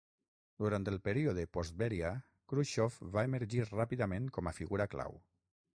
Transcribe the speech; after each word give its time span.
Durant 0.61 0.87
el 0.91 0.95
període 1.07 1.43
post-Béria, 1.57 2.11
Khrusxov 2.53 2.99
va 3.19 3.29
emergir 3.31 3.65
ràpidament 3.71 4.31
com 4.39 4.51
a 4.53 4.57
figura 4.63 4.91
clau. 4.97 5.21